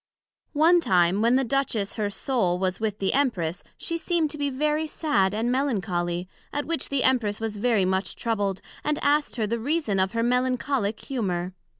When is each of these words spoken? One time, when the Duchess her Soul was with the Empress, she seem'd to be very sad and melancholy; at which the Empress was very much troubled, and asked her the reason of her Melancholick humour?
One 0.57 0.79
time, 0.81 1.21
when 1.21 1.35
the 1.35 1.43
Duchess 1.43 1.93
her 1.93 2.09
Soul 2.09 2.57
was 2.57 2.79
with 2.79 2.97
the 2.97 3.13
Empress, 3.13 3.63
she 3.77 3.99
seem'd 3.99 4.31
to 4.31 4.37
be 4.39 4.49
very 4.49 4.87
sad 4.87 5.31
and 5.35 5.51
melancholy; 5.51 6.27
at 6.51 6.65
which 6.65 6.89
the 6.89 7.03
Empress 7.03 7.39
was 7.39 7.57
very 7.57 7.85
much 7.85 8.15
troubled, 8.15 8.61
and 8.83 8.97
asked 9.03 9.35
her 9.35 9.45
the 9.45 9.59
reason 9.59 9.99
of 9.99 10.13
her 10.13 10.23
Melancholick 10.23 11.01
humour? 11.01 11.53